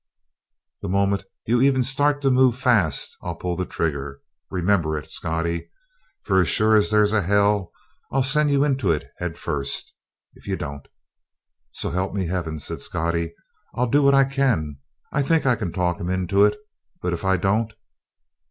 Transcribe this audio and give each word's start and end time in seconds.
"The 0.81 0.89
moment 0.89 1.25
you 1.45 1.61
even 1.61 1.83
start 1.83 2.23
to 2.23 2.31
move 2.31 2.57
fast, 2.57 3.15
I 3.21 3.35
pull 3.39 3.55
the 3.55 3.67
trigger. 3.67 4.21
Remember 4.49 4.97
it, 4.97 5.11
Scottie. 5.11 5.69
For 6.23 6.39
as 6.41 6.47
sure 6.49 6.75
as 6.75 6.89
there's 6.89 7.13
a 7.13 7.21
hell, 7.21 7.71
I'll 8.11 8.23
send 8.23 8.49
you 8.49 8.63
into 8.63 8.89
it 8.91 9.11
head 9.19 9.37
first, 9.37 9.93
if 10.33 10.47
you 10.47 10.57
don't." 10.57 10.87
"So 11.71 11.91
help 11.91 12.15
me 12.15 12.25
heaven," 12.25 12.57
said 12.57 12.81
Scottie, 12.81 13.35
"I'll 13.75 13.85
do 13.91 14.01
what 14.01 14.15
I 14.15 14.23
can. 14.25 14.79
I 15.11 15.21
think 15.21 15.45
I 15.45 15.55
can 15.55 15.71
talk 15.71 15.99
'em 15.99 16.09
into 16.09 16.45
it. 16.45 16.57
But 16.99 17.13
if 17.13 17.23
I 17.23 17.37
don't?" 17.37 17.71